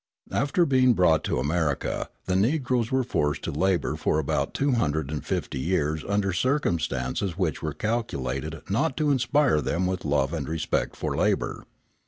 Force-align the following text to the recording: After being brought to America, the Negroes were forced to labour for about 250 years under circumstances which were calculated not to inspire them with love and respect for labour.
After 0.31 0.65
being 0.65 0.93
brought 0.93 1.23
to 1.25 1.37
America, 1.37 2.09
the 2.25 2.35
Negroes 2.35 2.91
were 2.91 3.03
forced 3.03 3.43
to 3.43 3.51
labour 3.51 3.95
for 3.95 4.17
about 4.17 4.55
250 4.55 5.59
years 5.59 6.03
under 6.09 6.33
circumstances 6.33 7.37
which 7.37 7.61
were 7.61 7.73
calculated 7.75 8.63
not 8.67 8.97
to 8.97 9.11
inspire 9.11 9.61
them 9.61 9.85
with 9.85 10.03
love 10.03 10.33
and 10.33 10.49
respect 10.49 10.95
for 10.95 11.15
labour. 11.15 11.65